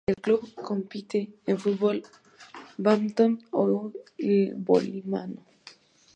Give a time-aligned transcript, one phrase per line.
[0.11, 2.01] El club compite en fútbol,
[2.79, 3.39] badminton
[4.17, 5.37] y balonmano.